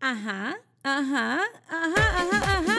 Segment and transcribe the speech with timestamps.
[0.00, 2.78] Ajá, ajá, ajá, ajá, ajá.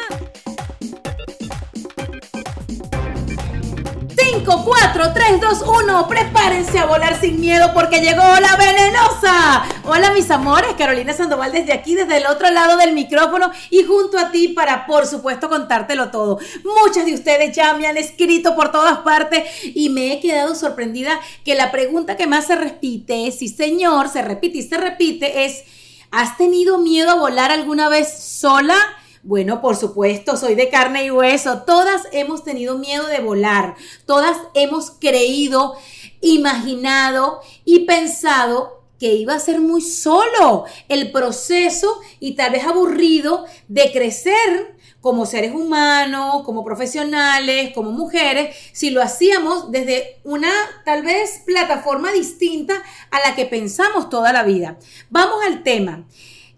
[4.17, 6.07] 5, 4, 3, 2, 1.
[6.07, 9.65] Prepárense a volar sin miedo porque llegó la venenosa.
[9.83, 14.17] Hola mis amores, Carolina Sandoval desde aquí, desde el otro lado del micrófono y junto
[14.17, 16.39] a ti para por supuesto contártelo todo.
[16.63, 21.19] Muchas de ustedes ya me han escrito por todas partes y me he quedado sorprendida
[21.43, 25.65] que la pregunta que más se repite, sí señor, se repite y se repite es...
[26.11, 28.75] ¿Has tenido miedo a volar alguna vez sola?
[29.21, 31.63] Bueno, por supuesto, soy de carne y hueso.
[31.67, 33.75] Todas hemos tenido miedo de volar.
[34.07, 35.75] Todas hemos creído,
[36.21, 43.45] imaginado y pensado que iba a ser muy solo el proceso y tal vez aburrido
[43.67, 50.51] de crecer como seres humanos, como profesionales, como mujeres, si lo hacíamos desde una
[50.85, 54.77] tal vez plataforma distinta a la que pensamos toda la vida.
[55.09, 56.05] Vamos al tema.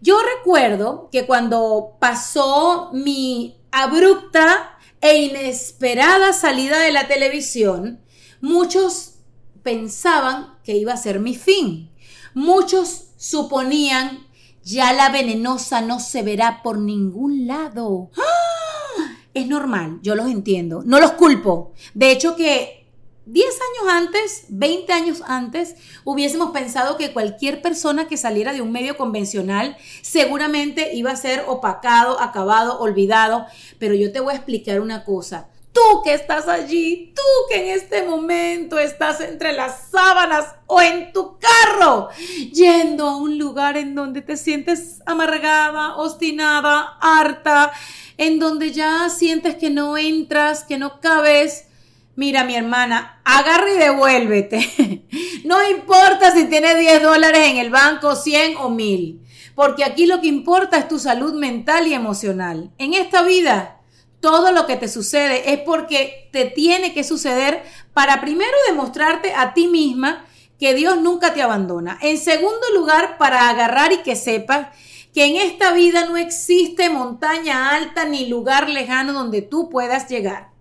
[0.01, 8.01] Yo recuerdo que cuando pasó mi abrupta e inesperada salida de la televisión,
[8.41, 9.15] muchos
[9.61, 11.91] pensaban que iba a ser mi fin.
[12.33, 14.25] Muchos suponían
[14.63, 18.09] ya la venenosa no se verá por ningún lado.
[18.17, 18.21] ¡Ah!
[19.33, 21.71] Es normal, yo los entiendo, no los culpo.
[21.93, 22.81] De hecho que
[23.27, 28.71] 10 años antes, 20 años antes, hubiésemos pensado que cualquier persona que saliera de un
[28.71, 33.45] medio convencional seguramente iba a ser opacado, acabado, olvidado.
[33.79, 35.50] Pero yo te voy a explicar una cosa.
[35.73, 41.13] Tú que estás allí, tú que en este momento estás entre las sábanas o en
[41.13, 42.09] tu carro,
[42.51, 47.71] yendo a un lugar en donde te sientes amargada, obstinada, harta,
[48.17, 51.67] en donde ya sientes que no entras, que no cabes.
[52.15, 55.07] Mira, mi hermana, agarra y devuélvete.
[55.43, 59.21] No importa si tienes 10 dólares en el banco, 100 o 1000,
[59.55, 62.71] porque aquí lo que importa es tu salud mental y emocional.
[62.77, 63.80] En esta vida
[64.21, 69.53] todo lo que te sucede es porque te tiene que suceder para primero demostrarte a
[69.53, 70.25] ti misma
[70.59, 71.97] que Dios nunca te abandona.
[72.01, 74.67] En segundo lugar, para agarrar y que sepas
[75.13, 80.51] que en esta vida no existe montaña alta ni lugar lejano donde tú puedas llegar.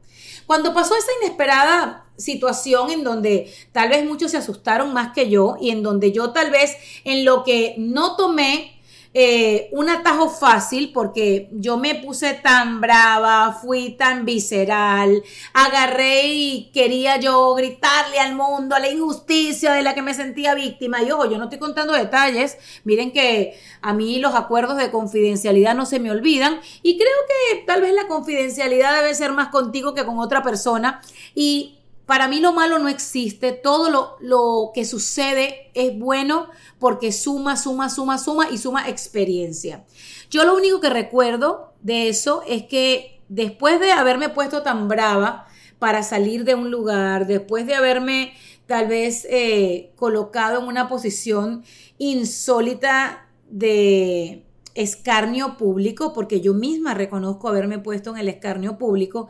[0.47, 5.57] Cuando pasó esa inesperada situación en donde tal vez muchos se asustaron más que yo
[5.61, 8.80] y en donde yo tal vez en lo que no tomé
[9.13, 16.71] eh, un atajo fácil porque yo me puse tan brava, fui tan visceral, agarré y
[16.73, 21.03] quería yo gritarle al mundo a la injusticia de la que me sentía víctima.
[21.03, 25.75] Y ojo, yo no estoy contando detalles, miren que a mí los acuerdos de confidencialidad
[25.75, 29.93] no se me olvidan y creo que tal vez la confidencialidad debe ser más contigo
[29.93, 31.01] que con otra persona
[31.35, 31.80] y
[32.11, 36.49] para mí lo malo no existe, todo lo, lo, que sucede es bueno
[36.81, 39.85] porque suma, suma, suma, suma y suma experiencia.
[40.29, 45.47] Yo lo único que recuerdo de eso es que después de haberme puesto tan brava
[45.79, 48.33] para salir de un lugar, después de haberme
[48.67, 51.63] tal vez eh, colocado en una posición
[51.99, 54.45] insólita de
[54.75, 59.29] escarnio público, porque yo misma reconozco haberme puesto en el escarnio público,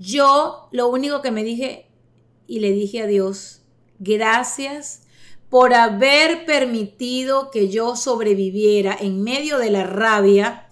[0.00, 1.86] yo lo único que me dije,
[2.46, 3.62] y le dije a Dios,
[3.98, 5.02] gracias
[5.48, 10.66] por haber permitido que yo sobreviviera en medio de la rabia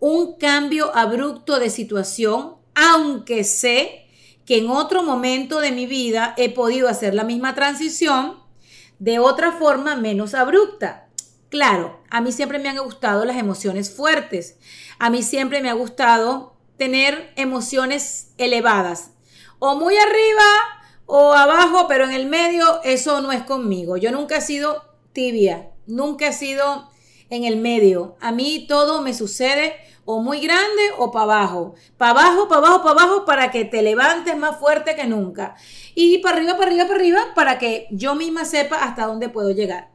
[0.00, 4.06] un cambio abrupto de situación, aunque sé
[4.46, 8.42] que en otro momento de mi vida he podido hacer la misma transición
[8.98, 11.08] de otra forma menos abrupta.
[11.48, 14.56] Claro, a mí siempre me han gustado las emociones fuertes.
[14.98, 19.10] A mí siempre me ha gustado tener emociones elevadas.
[19.58, 20.44] O muy arriba
[21.14, 23.98] o abajo, pero en el medio eso no es conmigo.
[23.98, 24.82] Yo nunca he sido
[25.12, 26.88] tibia, nunca he sido
[27.28, 28.16] en el medio.
[28.18, 29.74] A mí todo me sucede
[30.06, 31.74] o muy grande o para abajo.
[31.98, 35.54] Para abajo, para abajo, para abajo, para que te levantes más fuerte que nunca.
[35.94, 39.50] Y para arriba, para arriba, para arriba, para que yo misma sepa hasta dónde puedo
[39.50, 39.90] llegar.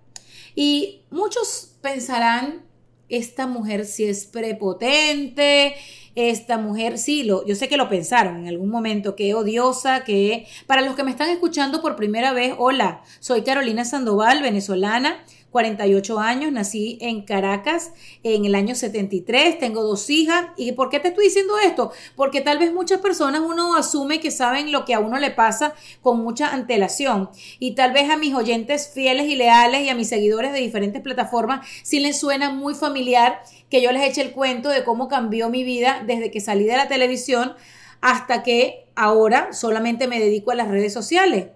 [0.53, 2.63] Y muchos pensarán,
[3.09, 5.75] esta mujer si es prepotente,
[6.17, 10.47] esta mujer, sí, lo, yo sé que lo pensaron en algún momento, que odiosa, que
[10.65, 16.19] para los que me están escuchando por primera vez, hola, soy Carolina Sandoval, venezolana, 48
[16.19, 17.91] años, nací en Caracas
[18.21, 20.47] en el año 73, tengo dos hijas.
[20.57, 21.91] ¿Y por qué te estoy diciendo esto?
[22.15, 25.73] Porque tal vez muchas personas uno asume que saben lo que a uno le pasa
[26.01, 27.29] con mucha antelación.
[27.59, 31.01] Y tal vez a mis oyentes fieles y leales y a mis seguidores de diferentes
[31.01, 35.49] plataformas sí les suena muy familiar que yo les eche el cuento de cómo cambió
[35.49, 37.53] mi vida desde que salí de la televisión
[38.01, 41.47] hasta que ahora solamente me dedico a las redes sociales.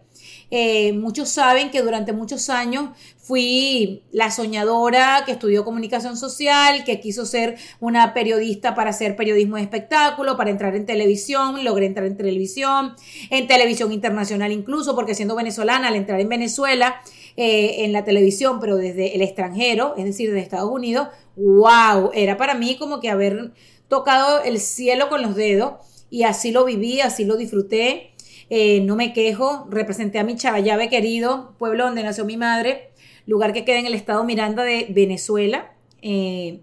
[0.53, 6.99] Eh, muchos saben que durante muchos años fui la soñadora que estudió comunicación social, que
[6.99, 12.05] quiso ser una periodista para hacer periodismo de espectáculo, para entrar en televisión, logré entrar
[12.05, 12.95] en televisión,
[13.29, 17.01] en televisión internacional incluso, porque siendo venezolana, al entrar en Venezuela,
[17.37, 22.37] eh, en la televisión, pero desde el extranjero, es decir, de Estados Unidos, wow, era
[22.37, 23.51] para mí como que haber
[23.87, 25.73] tocado el cielo con los dedos
[26.09, 28.11] y así lo viví, así lo disfruté.
[28.49, 32.91] Eh, no me quejo, representé a mi Chavallave querido, pueblo donde nació mi madre,
[33.25, 35.73] lugar que queda en el estado Miranda de Venezuela.
[36.01, 36.61] Eh,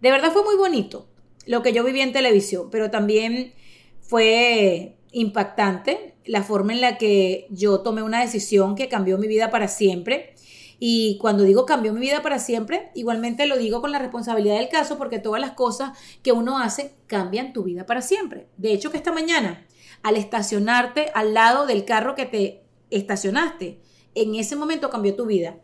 [0.00, 1.08] de verdad fue muy bonito
[1.46, 3.54] lo que yo viví en televisión, pero también
[4.00, 9.50] fue impactante la forma en la que yo tomé una decisión que cambió mi vida
[9.50, 10.34] para siempre.
[10.84, 14.68] Y cuando digo cambió mi vida para siempre, igualmente lo digo con la responsabilidad del
[14.68, 18.48] caso porque todas las cosas que uno hace cambian tu vida para siempre.
[18.56, 19.64] De hecho, que esta mañana
[20.02, 23.80] al estacionarte al lado del carro que te estacionaste.
[24.16, 25.54] En ese momento cambió tu vida.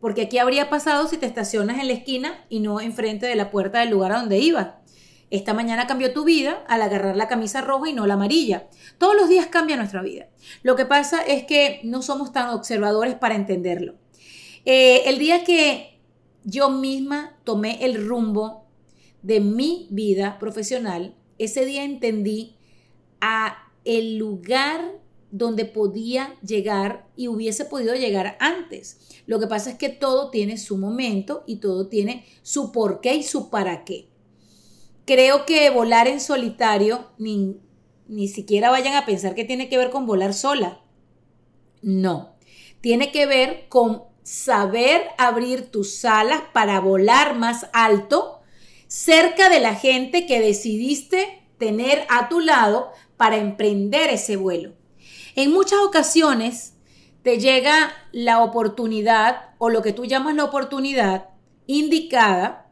[0.00, 3.50] Porque aquí habría pasado si te estacionas en la esquina y no enfrente de la
[3.50, 4.68] puerta del lugar a donde ibas.
[5.28, 8.66] Esta mañana cambió tu vida al agarrar la camisa roja y no la amarilla.
[8.96, 10.28] Todos los días cambia nuestra vida.
[10.62, 13.96] Lo que pasa es que no somos tan observadores para entenderlo.
[14.64, 16.00] Eh, el día que
[16.44, 18.64] yo misma tomé el rumbo
[19.22, 22.56] de mi vida profesional, ese día entendí
[23.20, 24.98] a el lugar
[25.30, 29.22] donde podía llegar y hubiese podido llegar antes.
[29.26, 33.16] Lo que pasa es que todo tiene su momento y todo tiene su por qué
[33.16, 34.08] y su para qué.
[35.04, 37.56] Creo que volar en solitario, ni,
[38.08, 40.82] ni siquiera vayan a pensar que tiene que ver con volar sola.
[41.82, 42.36] No,
[42.80, 48.40] tiene que ver con saber abrir tus alas para volar más alto
[48.86, 54.74] cerca de la gente que decidiste tener a tu lado para emprender ese vuelo.
[55.34, 56.74] En muchas ocasiones
[57.22, 61.30] te llega la oportunidad o lo que tú llamas la oportunidad
[61.66, 62.70] indicada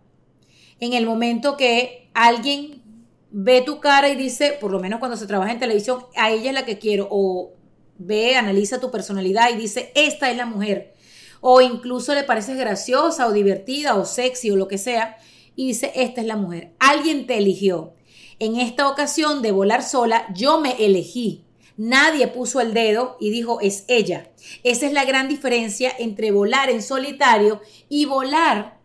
[0.78, 2.82] en el momento que alguien
[3.30, 6.50] ve tu cara y dice, por lo menos cuando se trabaja en televisión, a ella
[6.50, 7.54] es la que quiero, o
[7.96, 10.95] ve, analiza tu personalidad y dice, esta es la mujer,
[11.40, 15.16] o incluso le pareces graciosa o divertida o sexy o lo que sea,
[15.54, 16.74] y dice, esta es la mujer.
[16.78, 17.94] Alguien te eligió.
[18.38, 21.44] En esta ocasión de volar sola, yo me elegí.
[21.78, 24.30] Nadie puso el dedo y dijo, es ella.
[24.62, 28.78] Esa es la gran diferencia entre volar en solitario y volar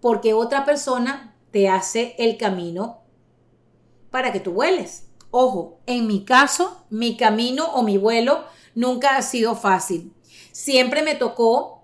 [0.00, 3.02] porque otra persona te hace el camino
[4.10, 5.08] para que tú vueles.
[5.30, 8.44] Ojo, en mi caso, mi camino o mi vuelo
[8.74, 10.12] nunca ha sido fácil.
[10.52, 11.75] Siempre me tocó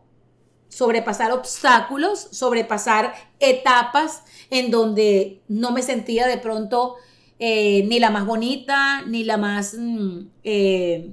[0.72, 6.96] sobrepasar obstáculos, sobrepasar etapas en donde no me sentía de pronto
[7.38, 11.10] eh, ni la más bonita, ni la más mm, eh,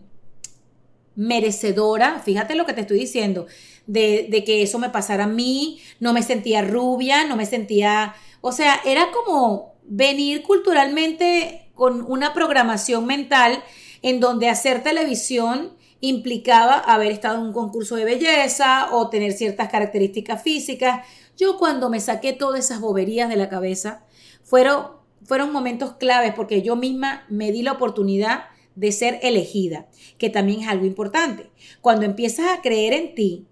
[1.16, 2.22] merecedora.
[2.24, 3.48] Fíjate lo que te estoy diciendo,
[3.86, 8.16] de, de que eso me pasara a mí, no me sentía rubia, no me sentía,
[8.40, 13.62] o sea, era como venir culturalmente con una programación mental
[14.02, 19.70] en donde hacer televisión implicaba haber estado en un concurso de belleza o tener ciertas
[19.70, 21.06] características físicas.
[21.38, 24.06] Yo cuando me saqué todas esas boberías de la cabeza,
[24.44, 24.88] fueron,
[25.24, 29.88] fueron momentos claves porque yo misma me di la oportunidad de ser elegida,
[30.18, 31.50] que también es algo importante.
[31.82, 33.46] Cuando empiezas a creer en ti,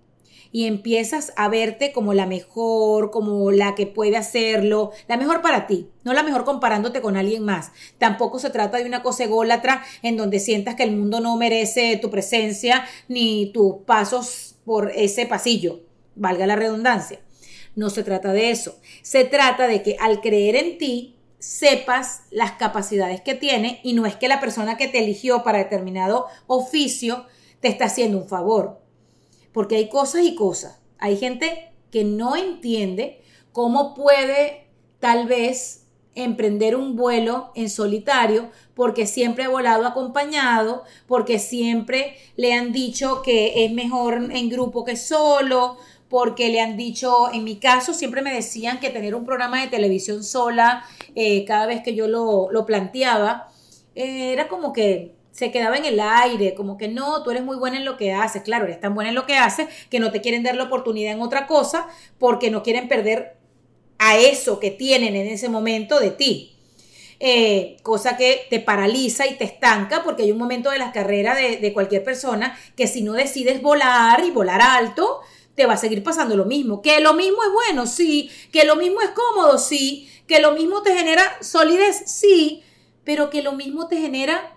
[0.52, 5.68] y empiezas a verte como la mejor, como la que puede hacerlo, la mejor para
[5.68, 7.72] ti, no la mejor comparándote con alguien más.
[7.98, 11.98] Tampoco se trata de una cosa ególatra en donde sientas que el mundo no merece
[11.98, 15.82] tu presencia ni tus pasos por ese pasillo,
[16.16, 17.20] valga la redundancia.
[17.76, 18.80] No se trata de eso.
[19.04, 24.06] Se trata de que al creer en ti, sepas las capacidades que tiene y no
[24.06, 27.26] es que la persona que te eligió para determinado oficio
[27.60, 28.82] te está haciendo un favor.
[29.58, 30.78] Porque hay cosas y cosas.
[31.00, 34.68] Hay gente que no entiende cómo puede
[35.00, 42.54] tal vez emprender un vuelo en solitario porque siempre ha volado acompañado, porque siempre le
[42.54, 47.56] han dicho que es mejor en grupo que solo, porque le han dicho, en mi
[47.56, 50.84] caso siempre me decían que tener un programa de televisión sola,
[51.16, 53.50] eh, cada vez que yo lo, lo planteaba,
[53.96, 57.58] eh, era como que se quedaba en el aire, como que no, tú eres muy
[57.58, 60.12] buena en lo que haces, claro, eres tan buena en lo que haces que no
[60.12, 63.38] te quieren dar la oportunidad en otra cosa porque no quieren perder
[64.00, 66.56] a eso que tienen en ese momento de ti.
[67.20, 71.36] Eh, cosa que te paraliza y te estanca porque hay un momento de la carrera
[71.36, 75.20] de, de cualquier persona que si no decides volar y volar alto,
[75.54, 76.82] te va a seguir pasando lo mismo.
[76.82, 78.32] Que lo mismo es bueno, sí.
[78.52, 80.10] Que lo mismo es cómodo, sí.
[80.28, 82.64] Que lo mismo te genera solidez, sí.
[83.04, 84.57] Pero que lo mismo te genera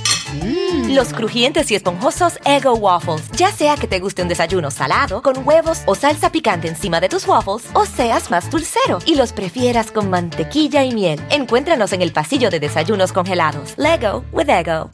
[0.87, 3.29] Los crujientes y esponjosos Ego Waffles.
[3.31, 7.09] Ya sea que te guste un desayuno salado, con huevos o salsa picante encima de
[7.09, 11.19] tus waffles, o seas más dulcero y los prefieras con mantequilla y miel.
[11.29, 13.73] Encuéntranos en el pasillo de desayunos congelados.
[13.77, 14.91] Lego with Ego.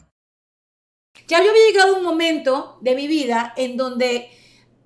[1.28, 4.30] Ya yo había llegado un momento de mi vida en donde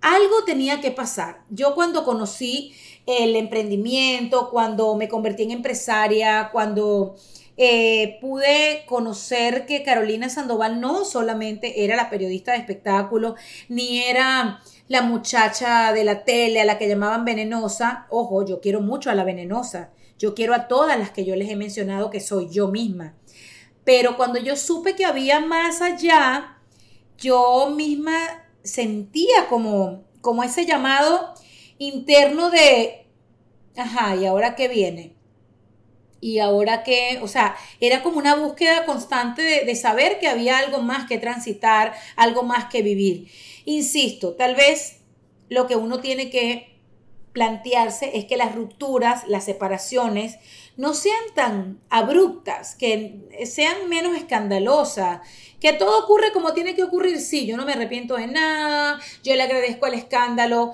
[0.01, 1.45] algo tenía que pasar.
[1.49, 2.75] Yo cuando conocí
[3.07, 7.17] el emprendimiento, cuando me convertí en empresaria, cuando
[7.57, 13.35] eh, pude conocer que Carolina Sandoval no solamente era la periodista de espectáculo,
[13.69, 18.07] ni era la muchacha de la tele a la que llamaban venenosa.
[18.11, 19.91] Ojo, yo quiero mucho a la venenosa.
[20.19, 23.15] Yo quiero a todas las que yo les he mencionado que soy yo misma.
[23.85, 26.59] Pero cuando yo supe que había más allá,
[27.19, 28.17] yo misma
[28.63, 31.35] sentía como, como ese llamado
[31.79, 33.07] interno de,
[33.77, 35.17] ajá, ¿y ahora qué viene?
[36.23, 40.81] Y ahora que, o sea, era como una búsqueda constante de, saber que había algo
[40.81, 43.29] más que transitar, algo más que vivir.
[43.65, 45.01] Insisto, tal vez
[45.49, 46.79] lo que uno tiene que
[47.33, 50.37] plantearse es que las rupturas, las separaciones,
[50.77, 55.23] no sean tan abruptas, que sean menos escandalosas,
[55.61, 57.21] que todo ocurre como tiene que ocurrir.
[57.21, 60.73] Sí, yo no me arrepiento de nada, yo le agradezco al escándalo,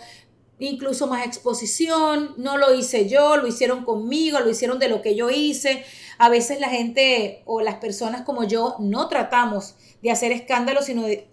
[0.58, 5.14] incluso más exposición, no lo hice yo, lo hicieron conmigo, lo hicieron de lo que
[5.14, 5.84] yo hice.
[6.18, 11.02] A veces la gente o las personas como yo no tratamos de hacer escándalo, sino
[11.04, 11.28] de,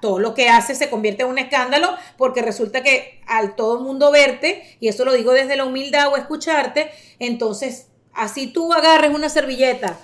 [0.00, 3.84] todo lo que hace se convierte en un escándalo porque resulta que al todo el
[3.84, 9.14] mundo verte, y eso lo digo desde la humildad o escucharte, entonces así tú agarres
[9.14, 9.98] una servilleta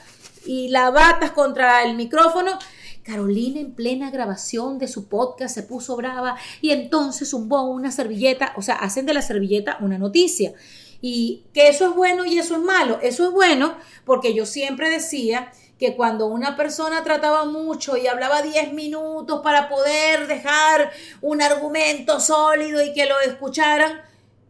[0.45, 2.59] y la batas contra el micrófono,
[3.03, 8.53] Carolina en plena grabación de su podcast se puso brava y entonces zumbó una servilleta,
[8.57, 10.55] o sea, hacen de la servilleta una noticia.
[11.01, 13.01] Y que eso es bueno y eso es malo.
[13.03, 18.41] Eso es bueno porque yo siempre decía que cuando una persona trataba mucho y hablaba
[18.41, 24.01] 10 minutos para poder dejar un argumento sólido y que lo escucharan,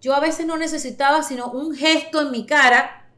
[0.02, 3.08] yo a veces no necesitaba sino un gesto en mi cara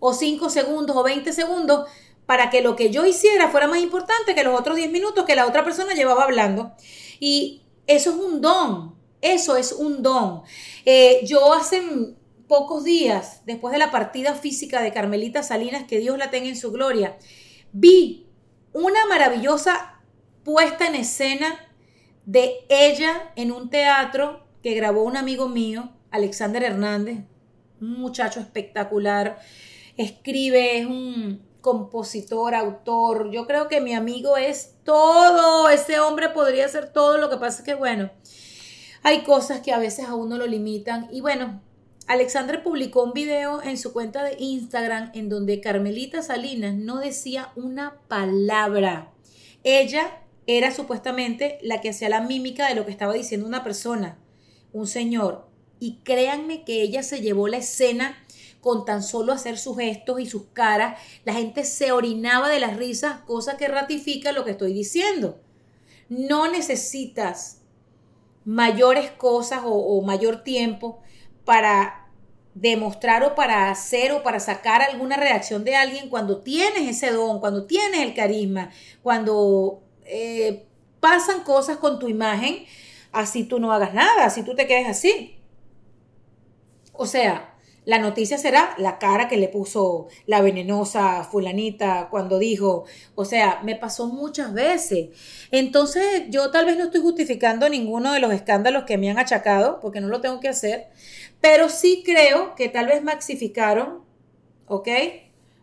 [0.00, 1.88] o 5 segundos o 20 segundos
[2.30, 5.34] para que lo que yo hiciera fuera más importante que los otros 10 minutos que
[5.34, 6.70] la otra persona llevaba hablando.
[7.18, 10.42] Y eso es un don, eso es un don.
[10.84, 11.82] Eh, yo hace
[12.46, 16.54] pocos días, después de la partida física de Carmelita Salinas, que Dios la tenga en
[16.54, 17.18] su gloria,
[17.72, 18.28] vi
[18.72, 20.00] una maravillosa
[20.44, 21.68] puesta en escena
[22.26, 27.24] de ella en un teatro que grabó un amigo mío, Alexander Hernández,
[27.80, 29.40] un muchacho espectacular,
[29.96, 33.30] escribe, es un, compositor, autor.
[33.30, 35.68] Yo creo que mi amigo es todo.
[35.68, 37.18] Ese hombre podría ser todo.
[37.18, 38.10] Lo que pasa es que, bueno,
[39.02, 41.08] hay cosas que a veces a uno lo limitan.
[41.10, 41.60] Y bueno,
[42.06, 47.52] Alexander publicó un video en su cuenta de Instagram en donde Carmelita Salinas no decía
[47.56, 49.12] una palabra.
[49.62, 54.18] Ella era supuestamente la que hacía la mímica de lo que estaba diciendo una persona,
[54.72, 55.48] un señor.
[55.78, 58.18] Y créanme que ella se llevó la escena
[58.60, 62.76] con tan solo hacer sus gestos y sus caras, la gente se orinaba de las
[62.76, 65.40] risas, cosa que ratifica lo que estoy diciendo.
[66.08, 67.62] No necesitas
[68.44, 71.00] mayores cosas o, mayor tiempo
[71.44, 72.08] para
[72.54, 77.40] demostrar o para hacer o para sacar alguna reacción de alguien cuando tienes ese don,
[77.40, 78.70] cuando tienes el carisma,
[79.02, 80.66] cuando eh,
[80.98, 82.64] pasan cosas con tu imagen,
[83.12, 85.36] así tú no hagas nada, así tú te quedes así.
[86.92, 87.49] O sea,
[87.84, 92.84] la noticia será la cara que le puso la venenosa fulanita cuando dijo,
[93.14, 95.08] o sea, me pasó muchas veces.
[95.50, 99.80] Entonces, yo tal vez no estoy justificando ninguno de los escándalos que me han achacado,
[99.80, 100.88] porque no lo tengo que hacer,
[101.40, 104.04] pero sí creo que tal vez maxificaron,
[104.66, 104.88] ¿ok?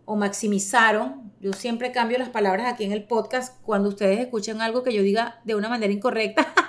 [0.05, 1.31] O maximizaron.
[1.39, 5.03] Yo siempre cambio las palabras aquí en el podcast cuando ustedes escuchan algo que yo
[5.03, 6.51] diga de una manera incorrecta.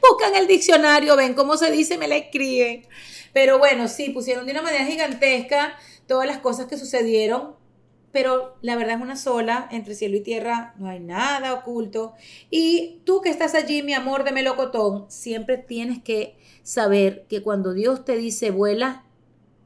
[0.00, 2.86] Buscan el diccionario, ven cómo se dice, me la escriben.
[3.32, 7.54] Pero bueno, sí, pusieron de una manera gigantesca todas las cosas que sucedieron,
[8.10, 12.14] pero la verdad es una sola, entre cielo y tierra no hay nada oculto.
[12.50, 17.74] Y tú que estás allí, mi amor de melocotón, siempre tienes que saber que cuando
[17.74, 19.04] Dios te dice vuela,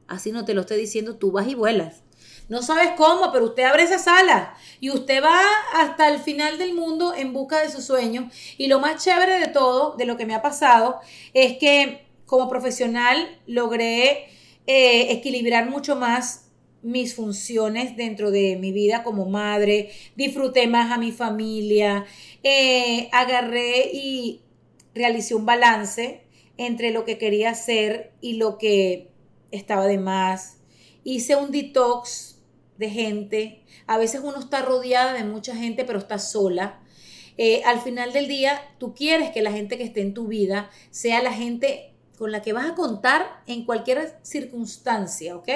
[0.07, 2.03] así no te lo estoy diciendo, tú vas y vuelas.
[2.49, 5.41] No sabes cómo, pero usted abre esa sala y usted va
[5.73, 8.33] hasta el final del mundo en busca de sus sueños.
[8.57, 10.99] Y lo más chévere de todo, de lo que me ha pasado,
[11.33, 14.27] es que como profesional logré
[14.67, 16.49] eh, equilibrar mucho más
[16.81, 22.05] mis funciones dentro de mi vida como madre, disfruté más a mi familia,
[22.43, 24.41] eh, agarré y
[24.93, 26.23] realicé un balance
[26.57, 29.09] entre lo que quería hacer y lo que
[29.51, 30.57] estaba de más.
[31.05, 32.32] Hice un detox
[32.77, 33.63] de gente.
[33.87, 36.79] A veces uno está rodeada de mucha gente, pero está sola.
[37.37, 40.69] Eh, al final del día, tú quieres que la gente que esté en tu vida
[40.91, 45.49] sea la gente con la que vas a contar en cualquier circunstancia, ¿ok?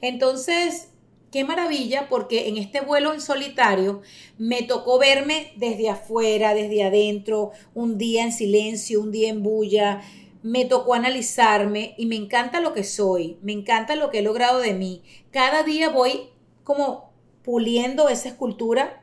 [0.00, 0.90] Entonces,
[1.30, 4.02] qué maravilla porque en este vuelo en solitario
[4.38, 10.02] me tocó verme desde afuera, desde adentro, un día en silencio, un día en bulla.
[10.42, 14.60] Me tocó analizarme y me encanta lo que soy, me encanta lo que he logrado
[14.60, 15.02] de mí.
[15.32, 16.28] Cada día voy
[16.68, 19.02] como puliendo esa escultura,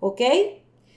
[0.00, 0.20] ¿ok?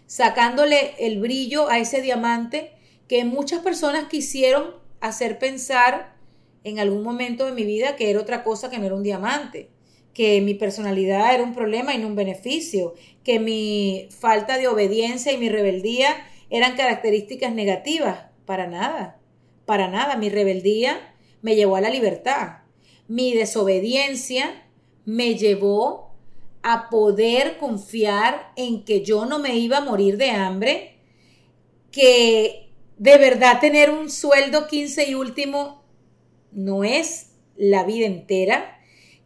[0.06, 2.74] Sacándole el brillo a ese diamante
[3.08, 6.18] que muchas personas quisieron hacer pensar
[6.66, 9.70] en algún momento de mi vida que era otra cosa que no era un diamante,
[10.14, 15.32] que mi personalidad era un problema y no un beneficio, que mi falta de obediencia
[15.32, 16.10] y mi rebeldía
[16.50, 18.26] eran características negativas.
[18.46, 19.22] Para nada,
[19.66, 20.18] para nada.
[20.18, 22.58] Mi rebeldía me llevó a la libertad.
[23.08, 24.64] Mi desobediencia
[25.06, 26.14] me llevó
[26.62, 30.98] a poder confiar en que yo no me iba a morir de hambre,
[31.92, 35.84] que de verdad tener un sueldo 15 y último
[36.52, 38.80] no es la vida entera,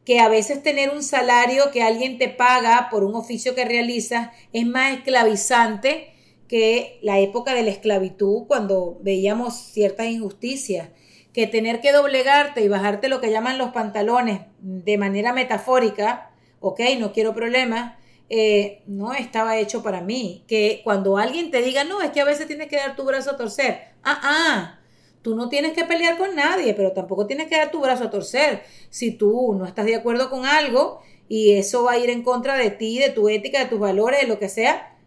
[0.04, 4.30] que a veces tener un salario que alguien te paga por un oficio que realizas
[4.54, 6.14] es más esclavizante
[6.48, 10.90] que la época de la esclavitud cuando veíamos ciertas injusticias,
[11.38, 16.80] que tener que doblegarte y bajarte lo que llaman los pantalones de manera metafórica, ok,
[16.98, 17.94] no quiero problemas,
[18.28, 20.44] eh, no estaba hecho para mí.
[20.48, 23.30] Que cuando alguien te diga, no, es que a veces tienes que dar tu brazo
[23.30, 23.82] a torcer.
[24.02, 24.80] Ah, ah,
[25.22, 28.10] tú no tienes que pelear con nadie, pero tampoco tienes que dar tu brazo a
[28.10, 28.64] torcer.
[28.90, 32.58] Si tú no estás de acuerdo con algo y eso va a ir en contra
[32.58, 34.98] de ti, de tu ética, de tus valores, de lo que sea,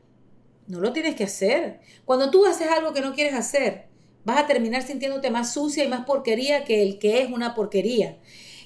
[0.68, 1.80] no lo tienes que hacer.
[2.04, 3.89] Cuando tú haces algo que no quieres hacer,
[4.24, 8.18] vas a terminar sintiéndote más sucia y más porquería que el que es una porquería.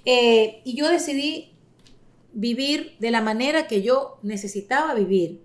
[0.05, 1.53] Eh, y yo decidí
[2.33, 5.44] vivir de la manera que yo necesitaba vivir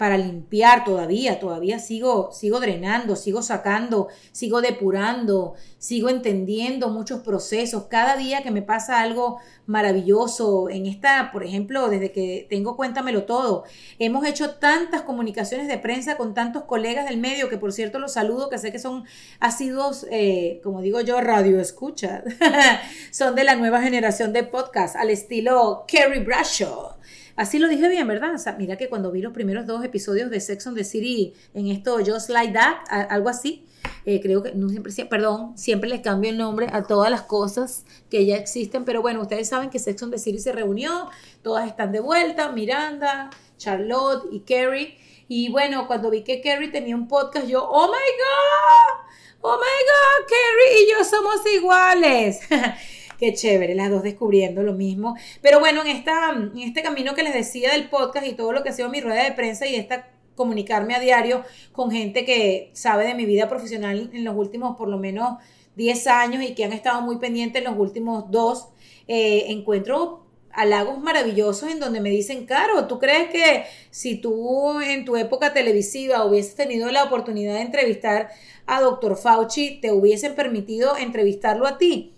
[0.00, 7.84] para limpiar todavía, todavía sigo, sigo drenando, sigo sacando, sigo depurando, sigo entendiendo muchos procesos.
[7.90, 13.24] Cada día que me pasa algo maravilloso en esta, por ejemplo, desde que tengo Cuéntamelo
[13.24, 13.64] Todo,
[13.98, 18.14] hemos hecho tantas comunicaciones de prensa con tantos colegas del medio, que por cierto los
[18.14, 19.04] saludo, que sé que son
[19.38, 22.24] asiduos, eh, como digo yo, radio escucha,
[23.10, 27.00] son de la nueva generación de podcast, al estilo Kerry Bradshaw
[27.36, 28.32] Así lo dije bien, ¿verdad?
[28.58, 31.98] Mira que cuando vi los primeros dos episodios de Sex on the City en esto
[32.04, 32.76] Just Like That,
[33.10, 33.66] algo así,
[34.04, 37.84] eh, creo que, no siempre, perdón, siempre les cambio el nombre a todas las cosas
[38.10, 41.10] que ya existen, pero bueno, ustedes saben que Sex on the City se reunió,
[41.42, 44.98] todas están de vuelta, Miranda, Charlotte y Carrie.
[45.28, 49.10] Y bueno, cuando vi que Carrie tenía un podcast, yo, oh my God,
[49.42, 52.40] oh my God, Carrie y yo somos iguales.
[53.20, 55.14] Qué chévere, las dos descubriendo lo mismo.
[55.42, 58.62] Pero bueno, en, esta, en este camino que les decía del podcast y todo lo
[58.62, 62.70] que ha sido mi rueda de prensa y esta comunicarme a diario con gente que
[62.72, 65.36] sabe de mi vida profesional en los últimos por lo menos
[65.76, 68.70] 10 años y que han estado muy pendientes en los últimos dos,
[69.06, 75.04] eh, encuentro halagos maravillosos en donde me dicen, Caro, ¿tú crees que si tú en
[75.04, 78.30] tu época televisiva hubieses tenido la oportunidad de entrevistar
[78.64, 82.14] a doctor Fauci, te hubiesen permitido entrevistarlo a ti?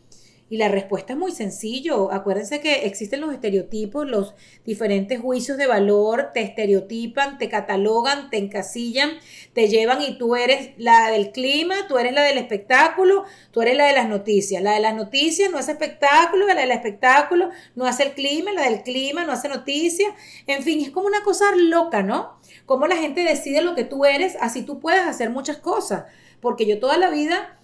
[0.53, 2.13] Y la respuesta es muy sencillo.
[2.13, 4.35] Acuérdense que existen los estereotipos, los
[4.67, 9.13] diferentes juicios de valor, te estereotipan, te catalogan, te encasillan,
[9.55, 13.79] te llevan y tú eres la del clima, tú eres la del espectáculo, tú eres
[13.79, 14.63] la de las noticias.
[14.63, 18.69] La de las noticias no hace espectáculo, la del espectáculo no hace el clima, la
[18.69, 20.13] del clima no hace noticias.
[20.47, 22.39] En fin, es como una cosa loca, ¿no?
[22.67, 26.05] Como la gente decide lo que tú eres, así tú puedes hacer muchas cosas.
[26.43, 27.59] Porque yo toda la vida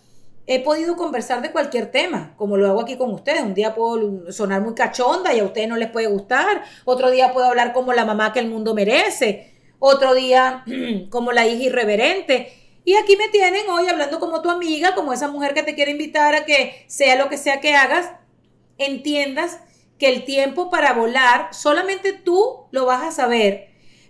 [0.51, 3.43] he podido conversar de cualquier tema, como lo hago aquí con ustedes.
[3.43, 6.65] Un día puedo sonar muy cachonda y a ustedes no les puede gustar.
[6.87, 9.53] Otro día puedo hablar como la mamá que el mundo merece.
[9.79, 10.65] Otro día
[11.11, 12.51] como la hija irreverente.
[12.83, 15.91] Y aquí me tienen hoy hablando como tu amiga, como esa mujer que te quiere
[15.91, 18.11] invitar a que sea lo que sea que hagas,
[18.79, 19.61] entiendas
[19.99, 23.69] que el tiempo para volar solamente tú lo vas a saber,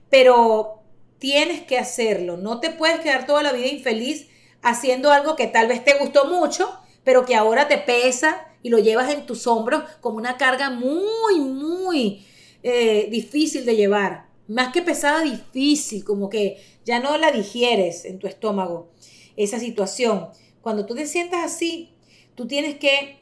[0.09, 0.85] pero
[1.18, 2.37] tienes que hacerlo.
[2.37, 4.29] No te puedes quedar toda la vida infeliz
[4.70, 6.70] haciendo algo que tal vez te gustó mucho,
[7.04, 11.40] pero que ahora te pesa y lo llevas en tus hombros como una carga muy,
[11.40, 12.26] muy
[12.62, 14.28] eh, difícil de llevar.
[14.46, 18.90] Más que pesada, difícil, como que ya no la digieres en tu estómago,
[19.37, 20.28] esa situación.
[20.62, 21.94] Cuando tú te sientas así,
[22.35, 23.18] tú tienes que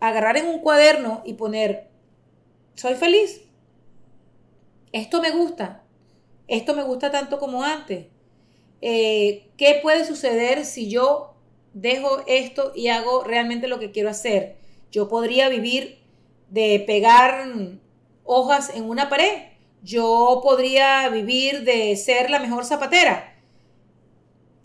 [0.00, 1.88] agarrar en un cuaderno y poner,
[2.74, 3.40] soy feliz,
[4.92, 5.84] esto me gusta,
[6.46, 8.06] esto me gusta tanto como antes,
[8.80, 11.34] eh, ¿qué puede suceder si yo
[11.72, 14.56] dejo esto y hago realmente lo que quiero hacer?
[14.90, 15.98] Yo podría vivir
[16.50, 17.48] de pegar
[18.24, 19.42] hojas en una pared.
[19.82, 23.36] Yo podría vivir de ser la mejor zapatera.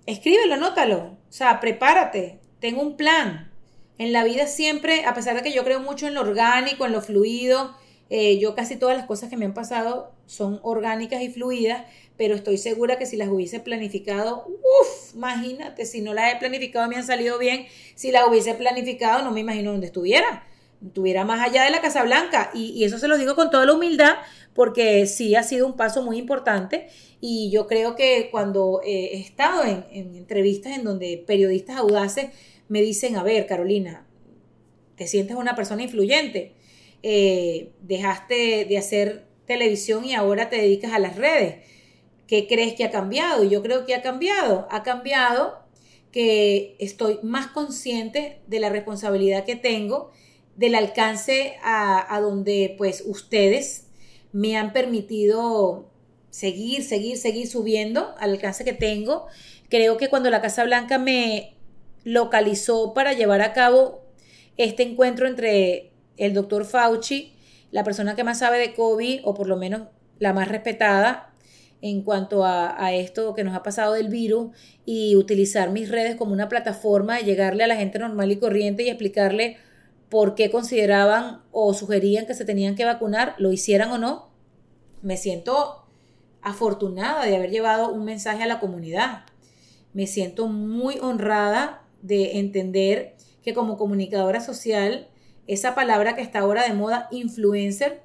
[0.06, 1.17] Escríbelo, anótalo.
[1.30, 2.39] O sea, prepárate.
[2.60, 3.52] Tengo un plan.
[3.97, 6.91] En la vida siempre, a pesar de que yo creo mucho en lo orgánico, en
[6.91, 7.76] lo fluido,
[8.10, 11.84] eh, yo casi todas las cosas que me han pasado son orgánicas y fluidas,
[12.23, 16.88] pero estoy segura que si las hubiese planificado, uff, imagínate, si no las he planificado
[16.88, 20.47] me han salido bien, si las hubiese planificado no me imagino dónde estuviera,
[20.81, 22.49] estuviera más allá de la Casa Blanca.
[22.53, 24.15] Y, eso se lo digo con toda la humildad
[24.53, 26.88] porque sí ha sido un paso muy importante.
[27.19, 32.27] Y yo creo que cuando he estado en, entrevistas en donde periodistas audaces
[32.69, 34.07] me dicen, a ver, Carolina,
[34.95, 36.53] te sientes una persona influyente,
[37.03, 41.72] eh, dejaste de hacer televisión y ahora te dedicas a las redes
[42.33, 43.43] ¿Qué crees que ha cambiado?
[43.43, 44.67] Y yo creo que ha cambiado.
[44.71, 45.59] Ha cambiado
[46.11, 50.09] que estoy más consciente de la responsabilidad que tengo,
[50.55, 53.85] del alcance a, donde pues ustedes
[54.31, 55.91] me han permitido
[56.31, 59.27] seguir, seguir, seguir subiendo al alcance que tengo.
[59.69, 61.53] Creo que cuando la Casa Blanca me
[62.03, 64.01] localizó para llevar a cabo
[64.57, 67.35] este encuentro entre el doctor Fauci,
[67.69, 69.83] la persona que más sabe de COVID, o por lo menos
[70.17, 71.29] la más respetada,
[71.83, 76.31] en cuanto a, esto que nos ha pasado del virus y utilizar mis redes como
[76.31, 79.57] una plataforma de llegarle a la gente normal y corriente y explicarle
[80.07, 84.29] por qué consideraban o sugerían que se tenían que vacunar, lo hicieran o no.
[85.01, 85.83] Me siento
[86.41, 89.25] afortunada de haber llevado un mensaje a la comunidad.
[89.91, 95.09] Me siento muy honrada de entender que como comunicadora social,
[95.47, 98.03] esa palabra que está ahora de moda, influencer,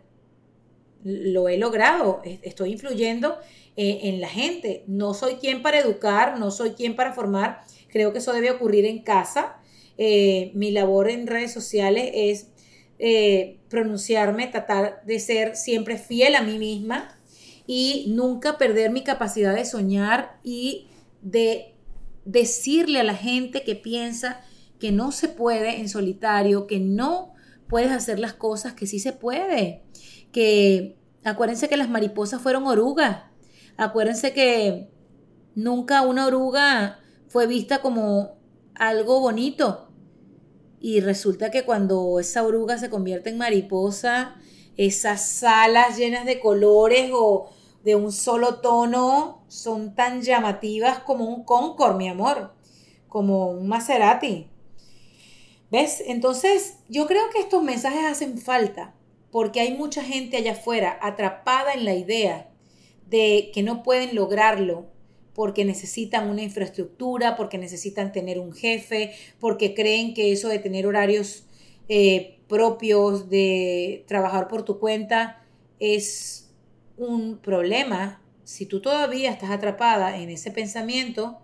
[1.04, 2.22] lo he logrado.
[2.42, 3.38] Estoy influyendo
[3.80, 4.82] eh, en la gente.
[4.88, 7.60] No soy quien para educar, no soy quien para formar.
[7.86, 9.60] Creo que eso debe ocurrir en casa.
[9.98, 12.48] Eh, mi labor en redes sociales es
[12.98, 17.20] eh, pronunciarme, tratar de ser siempre fiel a mí misma
[17.68, 20.88] y nunca perder mi capacidad de soñar y
[21.22, 21.76] de
[22.24, 24.40] decirle a la gente que piensa
[24.80, 27.32] que no se puede en solitario, que no
[27.68, 29.84] puedes hacer las cosas, que sí se puede,
[30.32, 33.27] que acuérdense que las mariposas fueron orugas
[33.78, 34.90] Acuérdense que
[35.54, 38.36] nunca una oruga fue vista como
[38.74, 39.88] algo bonito.
[40.80, 44.34] Y resulta que cuando esa oruga se convierte en mariposa,
[44.76, 47.50] esas alas llenas de colores o
[47.84, 52.54] de un solo tono son tan llamativas como un Concord, mi amor,
[53.06, 54.48] como un Maserati.
[55.70, 56.02] ¿Ves?
[56.04, 58.94] Entonces, yo creo que estos mensajes hacen falta
[59.30, 62.48] porque hay mucha gente allá afuera atrapada en la idea
[63.08, 64.86] de que no pueden lograrlo
[65.38, 70.84] porque necesitan una infraestructura, porque necesitan tener un jefe, porque creen que eso de tener
[70.84, 71.44] horarios
[71.88, 75.40] eh, propios, de trabajar por tu cuenta,
[75.78, 76.50] es
[76.96, 78.20] un problema.
[78.42, 81.38] Si tú todavía estás atrapada en ese pensamiento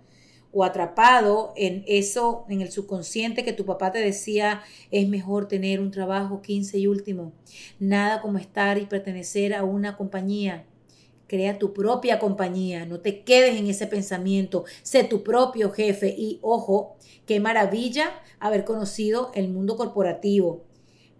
[0.50, 5.78] o atrapado en eso, en el subconsciente que tu papá te decía, es mejor tener
[5.78, 7.32] un trabajo 15 y último,
[7.78, 10.64] nada como estar y pertenecer a una compañía
[11.26, 16.38] Crea tu propia compañía, no te quedes en ese pensamiento, sé tu propio jefe y
[16.42, 20.64] ojo, qué maravilla haber conocido el mundo corporativo.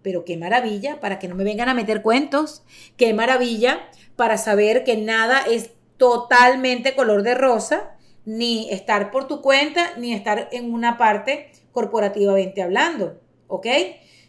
[0.05, 2.61] pero qué maravilla para que no me vengan a meter cuentos,
[2.95, 3.79] qué maravilla
[4.15, 10.13] para saber que nada es totalmente color de rosa, ni estar por tu cuenta, ni
[10.13, 13.65] estar en una parte corporativamente hablando, ¿ok?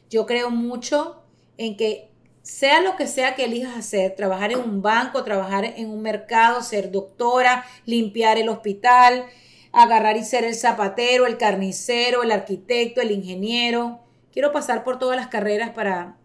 [0.09, 1.23] Yo creo mucho
[1.59, 2.11] en que
[2.47, 6.63] sea lo que sea que elijas hacer, trabajar en un banco, trabajar en un mercado,
[6.63, 9.25] ser doctora, limpiar el hospital,
[9.73, 13.99] agarrar y ser el zapatero, el carnicero, el arquitecto, el ingeniero,
[14.33, 16.19] quiero pasar por todas las carreras para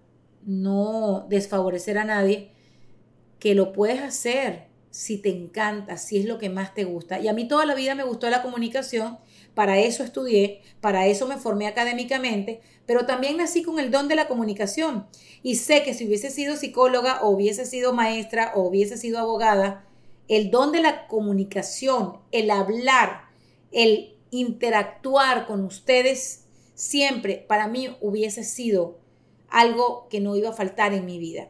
[0.44, 2.52] no desfavorecer a nadie,
[3.40, 7.20] que lo puedes hacer si te encanta, si es lo que más te gusta.
[7.20, 9.18] Y a mí toda la vida me gustó la comunicación,
[9.56, 14.16] para eso estudié, para eso me formé académicamente, pero también nací con el don de
[14.16, 15.08] la comunicación.
[15.44, 19.86] Y sé que si hubiese sido psicóloga o hubiese sido maestra o hubiese sido abogada,
[20.28, 23.30] el don de la comunicación, el hablar,
[23.72, 29.00] el interactuar con ustedes siempre para mí hubiese sido
[29.48, 31.48] algo que no iba a faltar en mi vida.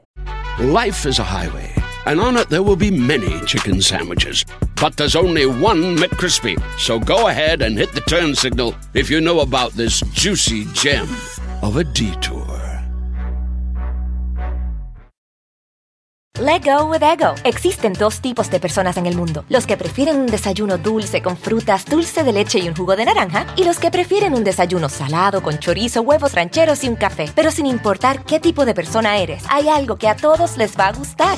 [0.60, 1.72] Life is a highway,
[2.06, 4.46] and on it there will be many chicken sandwiches.
[4.82, 6.60] But there's only one McCrispy.
[6.78, 11.08] So go ahead and hit the turn signal if you know about this juicy gem
[11.62, 12.60] of a detour.
[16.40, 17.36] Let go with ego.
[17.44, 21.38] Existen dos tipos de personas en el mundo: los que prefieren un desayuno dulce con
[21.38, 24.90] frutas, dulce de leche y un jugo de naranja, y los que prefieren un desayuno
[24.90, 27.30] salado con chorizo, huevos rancheros y un café.
[27.36, 30.88] Pero sin importar qué tipo de persona eres, hay algo que a todos les va
[30.88, 31.38] a gustar.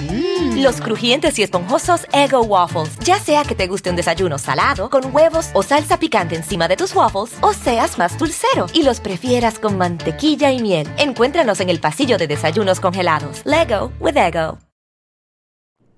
[0.00, 0.62] Mm.
[0.62, 2.98] Los crujientes y esponjosos Ego Waffles.
[3.00, 6.76] Ya sea que te guste un desayuno salado, con huevos o salsa picante encima de
[6.76, 10.88] tus waffles, o seas más dulcero y los prefieras con mantequilla y miel.
[10.98, 13.42] Encuéntranos en el pasillo de desayunos congelados.
[13.44, 14.58] Lego with Ego.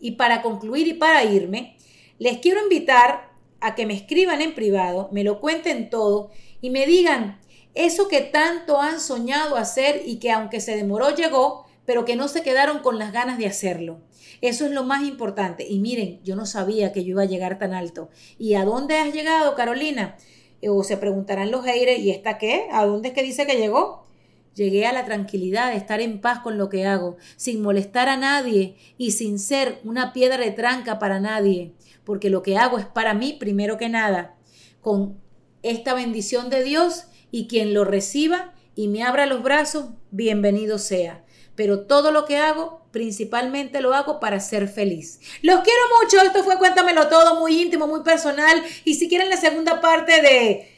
[0.00, 1.76] Y para concluir y para irme,
[2.18, 6.86] les quiero invitar a que me escriban en privado, me lo cuenten todo y me
[6.86, 7.40] digan
[7.74, 12.28] eso que tanto han soñado hacer y que aunque se demoró llegó, pero que no
[12.28, 14.00] se quedaron con las ganas de hacerlo.
[14.40, 15.66] Eso es lo más importante.
[15.68, 18.08] Y miren, yo no sabía que yo iba a llegar tan alto.
[18.38, 20.16] ¿Y a dónde has llegado, Carolina?
[20.60, 22.66] Eh, o se preguntarán los aires, ¿y esta qué?
[22.72, 24.06] ¿A dónde es que dice que llegó?
[24.54, 28.18] Llegué a la tranquilidad de estar en paz con lo que hago, sin molestar a
[28.18, 31.72] nadie y sin ser una piedra de tranca para nadie,
[32.04, 34.36] porque lo que hago es para mí primero que nada.
[34.82, 35.18] Con
[35.62, 41.24] esta bendición de Dios y quien lo reciba y me abra los brazos, bienvenido sea
[41.54, 45.20] pero todo lo que hago, principalmente lo hago para ser feliz.
[45.42, 49.36] Los quiero mucho, esto fue Cuéntamelo Todo, muy íntimo, muy personal, y si quieren la
[49.36, 50.68] segunda parte de...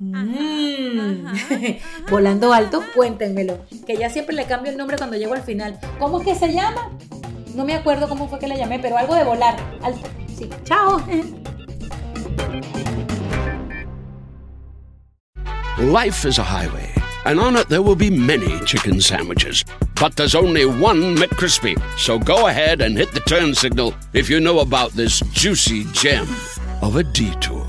[0.00, 1.26] Mm,
[2.10, 5.78] volando alto, cuéntenmelo, que ya siempre le cambio el nombre cuando llego al final.
[5.98, 6.90] ¿Cómo es que se llama?
[7.54, 9.56] No me acuerdo cómo fue que le llamé, pero algo de volar.
[9.82, 10.08] Alto.
[10.36, 11.00] Sí, chao.
[15.78, 16.94] Life is a highway.
[17.24, 19.64] and on it there will be many chicken sandwiches.
[20.00, 21.76] But there's only one McCrispy.
[21.96, 26.26] So go ahead and hit the turn signal if you know about this juicy gem
[26.82, 27.62] of a detour.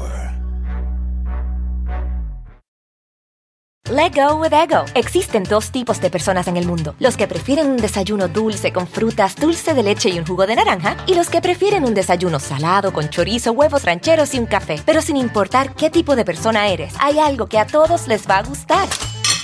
[3.87, 4.83] Let go with ego.
[4.95, 8.87] Existen dos tipos de personas en el mundo: los que prefieren un desayuno dulce con
[8.87, 12.39] frutas, dulce de leche y un jugo de naranja, y los que prefieren un desayuno
[12.39, 14.81] salado con chorizo, huevos rancheros y un café.
[14.83, 18.39] Pero sin importar qué tipo de persona eres, hay algo que a todos les va
[18.39, 18.87] a gustar.